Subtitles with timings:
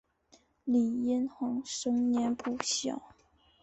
[0.63, 2.99] 李殷衡生年不详。